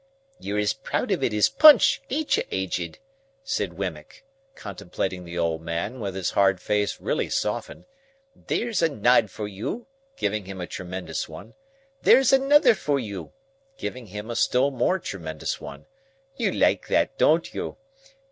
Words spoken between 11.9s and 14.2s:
"there's another for you;" giving